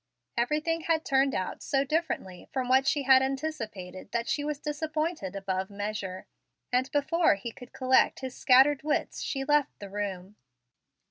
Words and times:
Everything 0.35 0.81
had 0.81 1.05
turned 1.05 1.35
out 1.35 1.61
so 1.61 1.83
differently 1.83 2.47
from 2.51 2.67
what 2.67 2.87
she 2.87 3.03
had 3.03 3.21
anticipated 3.21 4.11
that 4.11 4.27
she 4.27 4.43
was 4.43 4.57
disappointed 4.57 5.35
above 5.35 5.69
measure, 5.69 6.25
and 6.71 6.89
before 6.91 7.35
he 7.35 7.51
could 7.51 7.71
collect 7.71 8.21
his 8.21 8.35
scattered 8.35 8.81
wits 8.81 9.21
she 9.21 9.43
left 9.43 9.77
the 9.77 9.91
room. 9.91 10.37